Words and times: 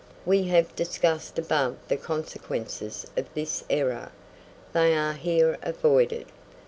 We 0.25 0.45
have 0.47 0.75
discussed 0.75 1.37
above 1.37 1.77
the 1.87 1.95
consequences 1.95 3.05
of 3.15 3.31
this 3.35 3.63
error, 3.69 4.11
They 4.73 4.95
are 4.97 5.13
here 5.13 5.59
avoided. 5.61 6.25